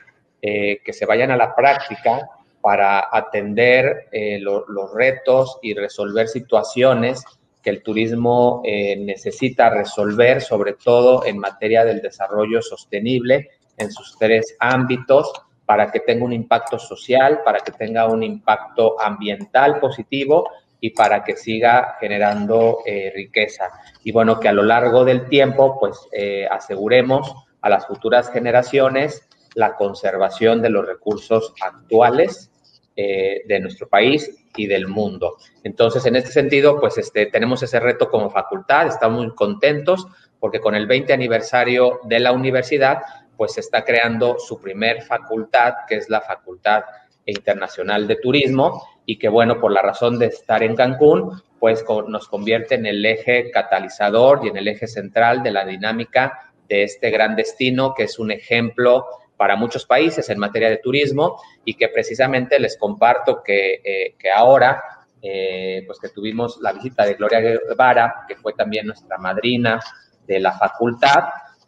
eh, 0.41 0.79
que 0.83 0.93
se 0.93 1.05
vayan 1.05 1.31
a 1.31 1.37
la 1.37 1.55
práctica 1.55 2.29
para 2.61 3.07
atender 3.11 4.07
eh, 4.11 4.39
los 4.39 4.93
retos 4.93 5.59
y 5.61 5.73
resolver 5.75 6.27
situaciones 6.27 7.23
que 7.61 7.69
el 7.69 7.81
turismo 7.81 8.61
necesita 8.63 9.71
resolver, 9.71 10.39
sobre 10.39 10.73
todo 10.73 11.25
en 11.25 11.39
materia 11.39 11.83
del 11.83 11.99
desarrollo 11.99 12.61
sostenible 12.61 13.49
en 13.77 13.91
sus 13.91 14.17
tres 14.19 14.55
ámbitos 14.59 15.33
para 15.65 15.91
que 15.91 15.99
tenga 16.01 16.25
un 16.25 16.33
impacto 16.33 16.77
social, 16.77 17.41
para 17.43 17.59
que 17.59 17.71
tenga 17.71 18.07
un 18.07 18.21
impacto 18.21 19.01
ambiental 19.01 19.79
positivo 19.79 20.47
y 20.79 20.91
para 20.91 21.23
que 21.23 21.35
siga 21.35 21.95
generando 21.99 22.79
eh, 22.85 23.11
riqueza. 23.15 23.69
Y 24.03 24.11
bueno, 24.11 24.39
que 24.39 24.49
a 24.49 24.53
lo 24.53 24.63
largo 24.63 25.05
del 25.05 25.27
tiempo, 25.27 25.79
pues 25.79 25.97
eh, 26.11 26.47
aseguremos 26.49 27.33
a 27.61 27.69
las 27.69 27.87
futuras 27.87 28.31
generaciones 28.31 29.27
la 29.55 29.75
conservación 29.75 30.61
de 30.61 30.69
los 30.69 30.85
recursos 30.85 31.53
actuales 31.61 32.51
eh, 32.95 33.41
de 33.47 33.59
nuestro 33.59 33.87
país 33.89 34.45
y 34.55 34.67
del 34.67 34.87
mundo. 34.87 35.37
Entonces, 35.63 36.05
en 36.05 36.15
este 36.15 36.31
sentido, 36.31 36.79
pues 36.79 36.97
este, 36.97 37.25
tenemos 37.25 37.63
ese 37.63 37.79
reto 37.79 38.09
como 38.09 38.29
facultad, 38.29 38.87
estamos 38.87 39.25
muy 39.25 39.35
contentos 39.35 40.07
porque 40.39 40.59
con 40.59 40.75
el 40.75 40.85
20 40.85 41.11
aniversario 41.11 41.99
de 42.03 42.19
la 42.19 42.31
universidad, 42.31 42.99
pues 43.35 43.53
se 43.53 43.61
está 43.61 43.83
creando 43.83 44.37
su 44.39 44.61
primer 44.61 45.01
facultad, 45.01 45.73
que 45.87 45.95
es 45.95 46.09
la 46.09 46.21
Facultad 46.21 46.83
Internacional 47.25 48.07
de 48.07 48.17
Turismo, 48.17 48.81
y 49.05 49.17
que 49.17 49.29
bueno, 49.29 49.59
por 49.59 49.71
la 49.71 49.81
razón 49.81 50.19
de 50.19 50.27
estar 50.27 50.63
en 50.63 50.75
Cancún, 50.75 51.41
pues 51.59 51.83
nos 52.07 52.27
convierte 52.27 52.75
en 52.75 52.85
el 52.85 53.05
eje 53.05 53.51
catalizador 53.51 54.41
y 54.43 54.49
en 54.49 54.57
el 54.57 54.67
eje 54.67 54.87
central 54.87 55.43
de 55.43 55.51
la 55.51 55.65
dinámica 55.65 56.51
de 56.67 56.83
este 56.83 57.09
gran 57.11 57.35
destino, 57.35 57.93
que 57.93 58.03
es 58.03 58.19
un 58.19 58.31
ejemplo 58.31 59.05
para 59.37 59.55
muchos 59.55 59.85
países 59.85 60.29
en 60.29 60.39
materia 60.39 60.69
de 60.69 60.77
turismo 60.77 61.41
y 61.63 61.75
que 61.75 61.89
precisamente 61.89 62.59
les 62.59 62.77
comparto 62.77 63.43
que, 63.43 63.81
eh, 63.83 64.15
ahora, 64.33 64.81
eh, 65.21 65.83
pues 65.85 65.99
que 65.99 66.09
tuvimos 66.09 66.59
la 66.61 66.73
visita 66.73 67.05
de 67.05 67.15
Gloria 67.15 67.39
Guevara, 67.39 68.25
que 68.27 68.35
fue 68.35 68.53
también 68.53 68.87
nuestra 68.87 69.17
madrina 69.17 69.79
de 70.25 70.39
la 70.39 70.53
facultad, 70.53 71.25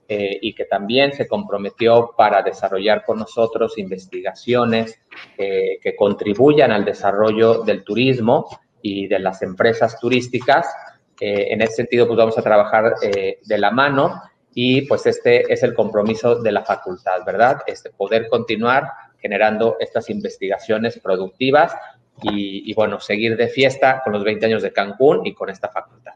eh, 0.10 0.40
y 0.42 0.54
que 0.54 0.64
también 0.64 1.12
se 1.12 1.28
comprometió 1.28 2.14
para 2.16 2.42
desarrollar 2.42 3.04
con 3.04 3.20
nosotros 3.20 3.78
investigaciones 3.78 5.02
eh, 5.38 5.80
que 5.82 5.98
contribuyan 5.98 6.72
al 6.72 6.86
desarrollo 6.86 7.64
del 7.64 7.84
turismo 7.84 8.48
y 8.82 9.08
de 9.08 9.20
las 9.20 9.42
empresas 9.42 10.00
turísticas. 10.00 10.66
Eh, 11.20 11.48
en 11.50 11.62
ese 11.62 11.76
sentido, 11.76 12.08
pues 12.08 12.18
vamos 12.18 12.38
a 12.38 12.42
trabajar 12.42 12.96
de 13.02 13.58
la 13.58 13.72
mano 13.72 14.22
y 14.54 14.84
pues 14.84 15.06
este 15.06 15.52
es 15.52 15.62
el 15.64 15.74
compromiso 15.74 16.42
de 16.42 16.54
la 16.54 16.64
facultad, 16.64 17.26
¿verdad? 17.26 17.64
Este, 17.68 17.90
poder 17.90 18.30
continuar 18.30 18.90
generando 19.20 19.76
estas 19.80 20.10
investigaciones 20.10 21.00
productivas 21.00 21.76
y, 22.22 22.72
y 22.72 22.74
bueno, 22.74 23.02
seguir 23.02 23.36
de 23.36 23.50
fiesta 23.50 24.02
con 24.06 24.14
los 24.14 24.24
20 24.24 24.46
años 24.46 24.64
de 24.64 24.72
Cancún 24.72 25.26
y 25.26 25.34
con 25.34 25.50
esta 25.50 25.68
facultad. 25.68 26.14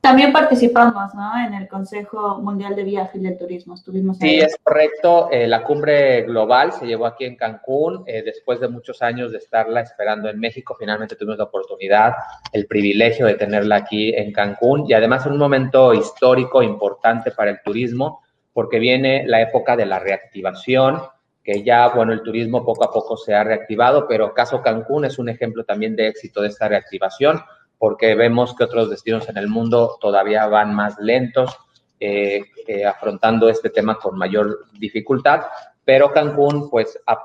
También 0.00 0.32
participamos 0.32 1.14
¿no? 1.14 1.46
en 1.46 1.52
el 1.52 1.68
Consejo 1.68 2.38
Mundial 2.38 2.74
de 2.74 2.84
Viajes 2.84 3.20
y 3.20 3.24
de 3.24 3.32
Turismo. 3.32 3.74
Estuvimos 3.74 4.16
sí, 4.16 4.38
es 4.38 4.56
correcto. 4.62 5.28
Eh, 5.30 5.46
la 5.46 5.62
cumbre 5.62 6.22
global 6.22 6.72
se 6.72 6.86
llevó 6.86 7.04
aquí 7.04 7.26
en 7.26 7.36
Cancún. 7.36 8.04
Eh, 8.06 8.22
después 8.22 8.60
de 8.60 8.68
muchos 8.68 9.02
años 9.02 9.30
de 9.30 9.38
estarla 9.38 9.82
esperando 9.82 10.30
en 10.30 10.40
México, 10.40 10.74
finalmente 10.78 11.16
tuvimos 11.16 11.36
la 11.36 11.44
oportunidad, 11.44 12.14
el 12.50 12.66
privilegio 12.66 13.26
de 13.26 13.34
tenerla 13.34 13.76
aquí 13.76 14.14
en 14.14 14.32
Cancún 14.32 14.86
y 14.88 14.94
además 14.94 15.26
en 15.26 15.32
un 15.32 15.38
momento 15.38 15.92
histórico 15.92 16.62
importante 16.62 17.30
para 17.32 17.50
el 17.50 17.60
turismo, 17.62 18.22
porque 18.54 18.78
viene 18.78 19.26
la 19.26 19.42
época 19.42 19.76
de 19.76 19.84
la 19.84 19.98
reactivación, 19.98 21.02
que 21.44 21.62
ya, 21.62 21.88
bueno, 21.88 22.14
el 22.14 22.22
turismo 22.22 22.64
poco 22.64 22.84
a 22.84 22.90
poco 22.90 23.18
se 23.18 23.34
ha 23.34 23.44
reactivado, 23.44 24.08
pero 24.08 24.32
caso 24.32 24.62
Cancún 24.62 25.04
es 25.04 25.18
un 25.18 25.28
ejemplo 25.28 25.64
también 25.64 25.94
de 25.94 26.08
éxito 26.08 26.40
de 26.40 26.48
esta 26.48 26.68
reactivación 26.68 27.42
porque 27.80 28.14
vemos 28.14 28.54
que 28.54 28.64
otros 28.64 28.90
destinos 28.90 29.26
en 29.30 29.38
el 29.38 29.48
mundo 29.48 29.96
todavía 30.02 30.46
van 30.46 30.74
más 30.74 30.98
lentos, 30.98 31.56
eh, 31.98 32.42
eh, 32.68 32.84
afrontando 32.84 33.48
este 33.48 33.70
tema 33.70 33.98
con 33.98 34.18
mayor 34.18 34.66
dificultad, 34.78 35.44
pero 35.82 36.12
Cancún 36.12 36.68
pues 36.68 37.00
ha, 37.06 37.18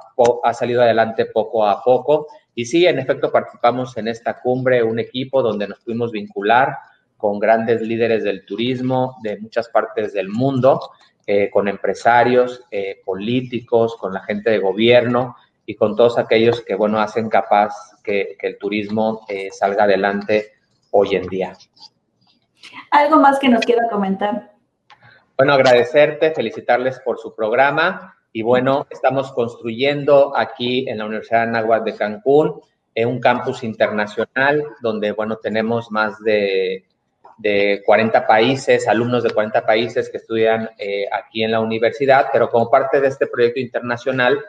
ha, 0.43 0.53
salido 0.53 0.81
adelante 0.81 1.25
poco 1.25 1.67
a 1.67 1.83
poco. 1.83 2.27
Y 2.55 2.63
sí, 2.63 2.88
en 2.88 3.00
efecto 3.00 3.33
participamos 3.33 3.97
en 3.97 4.07
esta 4.07 4.39
cumbre, 4.39 4.81
un 4.81 4.97
equipo 4.97 5.43
donde 5.43 5.67
nos 5.67 5.81
pudimos 5.81 6.13
vincular 6.13 6.77
con 7.17 7.38
grandes 7.38 7.81
líderes 7.81 8.24
del 8.24 8.45
turismo 8.45 9.17
de 9.24 9.38
muchas 9.38 9.67
partes 9.67 10.13
del 10.13 10.29
mundo, 10.29 10.79
eh, 11.27 11.50
con 11.51 11.67
empresarios, 11.67 12.63
políticos, 13.03 13.97
con 13.97 14.13
la 14.13 14.21
gente 14.21 14.51
de 14.51 14.59
gobierno, 14.59 15.35
y 15.65 15.75
con 15.75 15.97
todos 15.97 16.17
aquellos 16.17 16.62
que, 16.62 16.75
bueno, 16.75 17.00
hacen 17.00 17.27
capaz 17.27 17.74
que, 18.05 18.38
el 18.39 18.57
turismo 18.57 19.25
eh, 19.27 19.50
salga 19.51 19.83
adelante 19.83 20.53
hoy 20.91 21.15
en 21.15 21.27
día. 21.27 21.53
¿Algo 22.91 23.17
más 23.17 23.39
que 23.39 23.50
nos 23.50 23.65
quiera 23.65 23.89
comentar? 23.89 24.53
Bueno, 25.38 25.53
agradecerte, 25.53 26.31
felicitarles 26.31 27.00
por 27.00 27.19
su 27.19 27.35
programa 27.35 28.15
y 28.31 28.41
bueno, 28.41 28.88
estamos 28.89 29.31
construyendo 29.33 30.38
aquí 30.38 30.88
en 30.88 31.00
la 31.00 31.05
Universidad 31.05 31.43
de 31.43 31.50
Anáhuac 31.50 31.83
de 31.83 31.95
Cancún 31.95 32.62
eh, 32.93 33.05
un 33.05 33.19
campus 33.19 33.63
internacional 33.63 34.63
donde, 34.81 35.12
bueno, 35.12 35.35
tenemos 35.38 35.91
más 35.91 36.17
de, 36.24 36.85
de 37.38 37.81
40 37.85 38.25
países, 38.25 38.88
alumnos 38.88 39.24
de 39.24 39.31
40 39.31 39.65
países 39.65 40.09
que 40.09 40.17
estudian 40.17 40.69
eh, 40.77 41.05
aquí 41.12 41.43
en 41.43 41.51
la 41.51 41.59
universidad, 41.59 42.27
pero 42.31 42.50
como 42.50 42.69
parte 42.69 43.01
de 43.01 43.09
este 43.09 43.27
proyecto 43.27 43.59
internacional, 43.59 44.39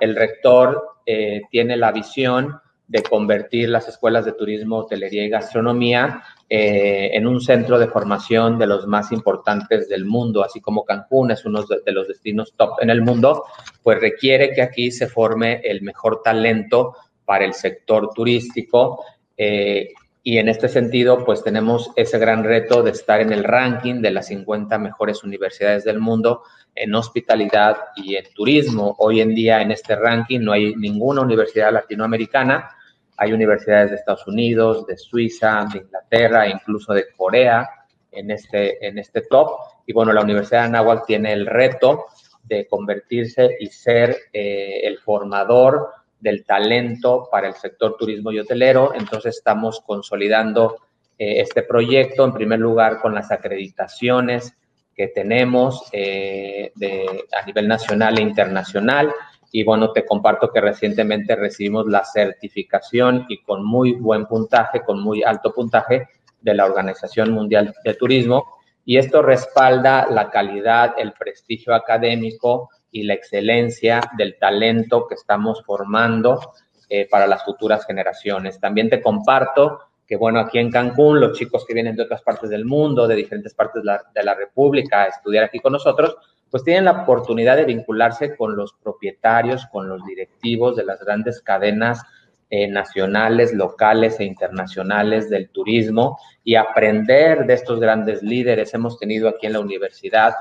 el 0.00 0.14
rector 0.14 0.98
eh, 1.06 1.42
tiene 1.50 1.76
la 1.76 1.92
visión 1.92 2.60
de 2.86 3.02
convertir 3.02 3.68
las 3.70 3.88
escuelas 3.88 4.24
de 4.24 4.32
turismo, 4.32 4.78
hotelería 4.78 5.24
y 5.24 5.30
gastronomía 5.30 6.22
eh, 6.50 7.10
en 7.14 7.26
un 7.26 7.40
centro 7.40 7.78
de 7.78 7.88
formación 7.88 8.58
de 8.58 8.66
los 8.66 8.86
más 8.86 9.10
importantes 9.10 9.88
del 9.88 10.04
mundo, 10.04 10.44
así 10.44 10.60
como 10.60 10.84
Cancún 10.84 11.30
es 11.30 11.44
uno 11.46 11.64
de, 11.64 11.92
los 11.92 12.08
destinos 12.08 12.52
top 12.56 12.82
en 12.82 12.90
el 12.90 13.00
mundo, 13.00 13.44
pues 13.82 14.00
requiere 14.00 14.52
que 14.52 14.62
aquí 14.62 14.90
se 14.90 15.06
forme 15.06 15.60
el 15.64 15.82
mejor 15.82 16.20
talento 16.22 16.94
para 17.24 17.46
el 17.46 17.54
sector 17.54 18.10
turístico. 18.14 19.02
Eh, 19.36 19.88
y 20.26 20.38
en 20.38 20.48
este 20.48 20.70
sentido, 20.70 21.22
pues 21.22 21.44
tenemos 21.44 21.90
ese 21.96 22.18
gran 22.18 22.44
reto 22.44 22.82
de 22.82 22.92
estar 22.92 23.20
en 23.20 23.30
el 23.30 23.44
ranking 23.44 24.00
de 24.00 24.10
las 24.10 24.28
50 24.28 24.78
mejores 24.78 25.22
universidades 25.22 25.84
del 25.84 26.00
mundo 26.00 26.44
en 26.74 26.94
hospitalidad 26.94 27.76
y 27.94 28.16
en 28.16 28.24
turismo. 28.32 28.96
Hoy 29.00 29.20
en 29.20 29.34
día 29.34 29.60
en 29.60 29.70
este 29.70 29.94
ranking 29.96 30.40
no 30.40 30.52
hay 30.52 30.74
ninguna 30.76 31.20
universidad 31.20 31.74
latinoamericana. 31.74 32.70
Hay 33.18 33.34
universidades 33.34 33.90
de 33.90 33.96
Estados 33.96 34.26
Unidos, 34.26 34.86
de 34.86 34.96
Suiza, 34.96 35.66
de 35.70 35.80
Inglaterra, 35.80 36.48
incluso 36.48 36.94
de 36.94 37.04
Corea 37.14 37.68
en 38.10 38.30
este, 38.30 38.84
en 38.86 38.96
este 38.98 39.20
top. 39.20 39.50
Y 39.84 39.92
bueno, 39.92 40.10
la 40.14 40.22
Universidad 40.22 40.60
de 40.62 40.68
Anáhuac 40.68 41.04
tiene 41.04 41.34
el 41.34 41.44
reto 41.44 42.06
de 42.44 42.66
convertirse 42.66 43.58
y 43.60 43.66
ser 43.66 44.16
eh, 44.32 44.80
el 44.84 44.96
formador 45.00 45.90
del 46.24 46.44
talento 46.44 47.28
para 47.30 47.48
el 47.48 47.54
sector 47.54 47.96
turismo 47.98 48.32
y 48.32 48.38
hotelero. 48.38 48.94
Entonces 48.94 49.36
estamos 49.36 49.82
consolidando 49.86 50.78
eh, 51.18 51.42
este 51.42 51.62
proyecto, 51.62 52.24
en 52.24 52.32
primer 52.32 52.60
lugar, 52.60 52.98
con 53.00 53.14
las 53.14 53.30
acreditaciones 53.30 54.54
que 54.96 55.08
tenemos 55.08 55.86
eh, 55.92 56.72
de, 56.76 57.26
a 57.38 57.44
nivel 57.44 57.68
nacional 57.68 58.18
e 58.18 58.22
internacional. 58.22 59.12
Y 59.52 59.64
bueno, 59.64 59.92
te 59.92 60.06
comparto 60.06 60.50
que 60.50 60.62
recientemente 60.62 61.36
recibimos 61.36 61.86
la 61.88 62.02
certificación 62.04 63.26
y 63.28 63.42
con 63.42 63.62
muy 63.62 63.92
buen 63.92 64.24
puntaje, 64.24 64.80
con 64.80 65.00
muy 65.00 65.22
alto 65.22 65.52
puntaje 65.52 66.08
de 66.40 66.54
la 66.54 66.64
Organización 66.64 67.32
Mundial 67.32 67.74
de 67.84 67.94
Turismo. 67.94 68.46
Y 68.86 68.96
esto 68.96 69.20
respalda 69.20 70.06
la 70.10 70.30
calidad, 70.30 70.94
el 70.96 71.12
prestigio 71.12 71.74
académico 71.74 72.70
y 72.94 73.02
la 73.02 73.14
excelencia 73.14 74.00
del 74.16 74.38
talento 74.38 75.08
que 75.08 75.16
estamos 75.16 75.64
formando 75.64 76.52
eh, 76.88 77.08
para 77.10 77.26
las 77.26 77.44
futuras 77.44 77.84
generaciones. 77.84 78.60
También 78.60 78.88
te 78.88 79.02
comparto 79.02 79.80
que, 80.06 80.14
bueno, 80.14 80.38
aquí 80.38 80.60
en 80.60 80.70
Cancún, 80.70 81.18
los 81.18 81.36
chicos 81.36 81.64
que 81.66 81.74
vienen 81.74 81.96
de 81.96 82.04
otras 82.04 82.22
partes 82.22 82.50
del 82.50 82.64
mundo, 82.64 83.08
de 83.08 83.16
diferentes 83.16 83.52
partes 83.52 83.82
de 83.82 83.86
la, 83.86 84.02
de 84.14 84.22
la 84.22 84.34
República, 84.34 85.02
a 85.02 85.06
estudiar 85.06 85.42
aquí 85.42 85.58
con 85.58 85.72
nosotros, 85.72 86.16
pues 86.48 86.62
tienen 86.62 86.84
la 86.84 87.02
oportunidad 87.02 87.56
de 87.56 87.64
vincularse 87.64 88.36
con 88.36 88.54
los 88.54 88.74
propietarios, 88.74 89.66
con 89.72 89.88
los 89.88 90.06
directivos 90.06 90.76
de 90.76 90.84
las 90.84 91.00
grandes 91.00 91.40
cadenas 91.40 92.00
eh, 92.48 92.68
nacionales, 92.68 93.52
locales 93.52 94.20
e 94.20 94.24
internacionales 94.24 95.28
del 95.28 95.48
turismo 95.48 96.16
y 96.44 96.54
aprender 96.54 97.44
de 97.46 97.54
estos 97.54 97.80
grandes 97.80 98.22
líderes. 98.22 98.72
Hemos 98.72 99.00
tenido 99.00 99.28
aquí 99.28 99.48
en 99.48 99.54
la 99.54 99.60
universidad 99.60 100.34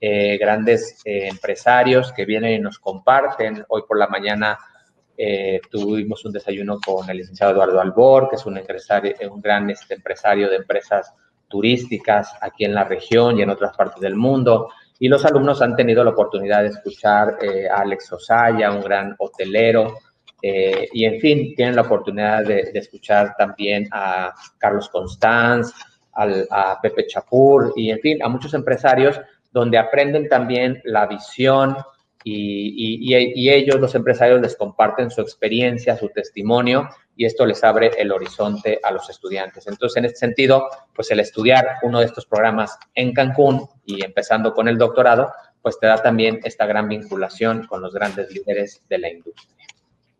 eh, 0.00 0.36
grandes 0.38 1.00
eh, 1.04 1.28
empresarios 1.28 2.12
que 2.12 2.24
vienen 2.24 2.52
y 2.52 2.58
nos 2.58 2.78
comparten. 2.78 3.64
Hoy 3.68 3.82
por 3.86 3.98
la 3.98 4.08
mañana 4.08 4.58
tuvimos 5.70 6.22
un 6.26 6.32
desayuno 6.32 6.78
con 6.78 7.08
el 7.08 7.16
licenciado 7.16 7.54
Eduardo 7.54 7.80
Albor, 7.80 8.28
que 8.28 8.36
es 8.36 8.44
un, 8.44 8.58
empresario, 8.58 9.14
un 9.30 9.40
gran 9.40 9.70
este, 9.70 9.94
empresario 9.94 10.50
de 10.50 10.56
empresas 10.56 11.10
turísticas 11.48 12.34
aquí 12.42 12.66
en 12.66 12.74
la 12.74 12.84
región 12.84 13.38
y 13.38 13.42
en 13.42 13.48
otras 13.48 13.74
partes 13.74 14.02
del 14.02 14.14
mundo. 14.14 14.68
Y 14.98 15.08
los 15.08 15.24
alumnos 15.24 15.62
han 15.62 15.74
tenido 15.74 16.04
la 16.04 16.10
oportunidad 16.10 16.60
de 16.60 16.68
escuchar 16.68 17.38
a 17.70 17.80
Alex 17.80 18.12
Osaya, 18.12 18.70
un 18.70 18.82
gran 18.82 19.16
hotelero, 19.18 19.96
eh, 20.42 20.88
y 20.92 21.04
en 21.04 21.20
fin, 21.20 21.54
tienen 21.54 21.76
la 21.76 21.82
oportunidad 21.82 22.44
de, 22.44 22.70
escuchar 22.74 23.34
también 23.36 23.88
a 23.90 24.34
Carlos 24.58 24.88
Constanz, 24.88 25.72
a 26.12 26.78
Pepe 26.80 27.06
Chapur 27.06 27.74
y 27.76 27.90
en 27.90 27.98
fin, 27.98 28.22
a 28.22 28.28
muchos 28.28 28.54
empresarios 28.54 29.20
donde 29.52 29.78
aprenden 29.78 30.28
también 30.28 30.80
la 30.84 31.06
visión 31.06 31.76
y, 32.28 33.14
ellos, 33.14 33.80
los 33.80 33.94
empresarios, 33.94 34.40
les 34.40 34.56
comparten 34.56 35.10
su 35.10 35.20
experiencia, 35.20 35.96
su 35.96 36.08
testimonio 36.08 36.88
y 37.14 37.24
esto 37.24 37.46
les 37.46 37.62
abre 37.62 37.92
el 37.98 38.10
horizonte 38.10 38.80
a 38.82 38.90
los 38.90 39.08
estudiantes. 39.08 39.66
Entonces, 39.68 39.96
en 39.96 40.06
este 40.06 40.18
sentido, 40.18 40.68
pues 40.92 41.10
el 41.12 41.20
estudiar 41.20 41.76
uno 41.82 42.00
de 42.00 42.06
estos 42.06 42.26
programas 42.26 42.76
en 42.94 43.12
Cancún 43.12 43.68
y 43.84 44.04
empezando 44.04 44.54
con 44.54 44.66
el 44.66 44.76
doctorado, 44.76 45.32
pues 45.62 45.78
te 45.78 45.86
da 45.86 46.02
también 46.02 46.40
esta 46.44 46.66
gran 46.66 46.88
vinculación 46.88 47.66
con 47.66 47.80
los 47.80 47.94
grandes 47.94 48.30
líderes 48.32 48.82
de 48.88 48.98
la 48.98 49.08
industria. 49.08 49.55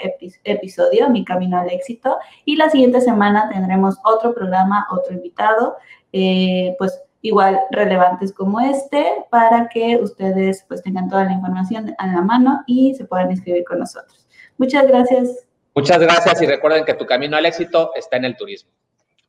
episodio, 0.44 1.10
Mi 1.10 1.24
Camino 1.24 1.58
al 1.60 1.70
Éxito. 1.70 2.18
Y 2.46 2.58
la 2.58 2.70
siguiente 2.70 3.02
semana 3.02 3.50
tendremos 3.50 3.98
otro 4.04 4.34
programa, 4.34 4.88
otro 4.92 5.14
invitado, 5.14 5.78
eh, 6.12 6.76
pues 6.78 7.02
igual 7.22 7.60
relevantes 7.72 8.34
como 8.34 8.60
este, 8.60 9.06
para 9.30 9.70
que 9.70 9.98
ustedes 9.98 10.66
pues 10.68 10.84
tengan 10.84 11.10
toda 11.10 11.26
la 11.26 11.34
información 11.34 11.96
a 11.98 12.08
la 12.08 12.22
mano 12.22 12.64
y 12.66 12.96
se 12.96 13.06
puedan 13.06 13.32
inscribir 13.32 13.64
con 13.64 13.80
nosotros. 13.80 14.28
Muchas 14.58 14.88
gracias. 14.88 15.46
Muchas 15.76 16.00
gracias 16.00 16.42
y 16.42 16.46
recuerden 16.46 16.84
que 16.84 16.94
tu 16.94 17.06
camino 17.06 17.38
al 17.38 17.46
éxito 17.46 17.92
está 17.96 18.18
en 18.18 18.26
el 18.26 18.36
turismo. 18.36 18.70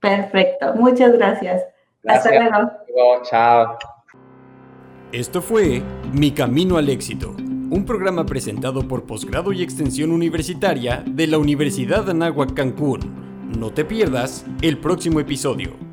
Perfecto, 0.01 0.75
muchas 0.75 1.13
gracias. 1.13 1.63
Hasta 2.07 2.31
luego. 2.31 3.23
Chao. 3.25 3.79
Esto 5.13 5.43
fue 5.43 5.83
Mi 6.13 6.31
Camino 6.31 6.77
al 6.77 6.89
Éxito, 6.89 7.31
un 7.31 7.85
programa 7.85 8.25
presentado 8.25 8.87
por 8.87 9.07
Posgrado 9.07 9.53
y 9.53 9.63
Extensión 9.63 10.13
Universitaria 10.13 11.03
de 11.05 11.27
la 11.27 11.39
Universidad 11.39 12.05
de 12.05 12.13
Anáhuac 12.13 12.55
Cancún. 12.55 13.51
No 13.59 13.71
te 13.71 13.85
pierdas 13.85 14.47
el 14.63 14.79
próximo 14.79 15.19
episodio. 15.19 15.90